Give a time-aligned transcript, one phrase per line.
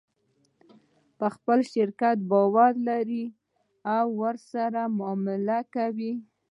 [1.19, 3.25] خلک په شرکت باور لري
[3.97, 6.13] او ورسره معامله کوي.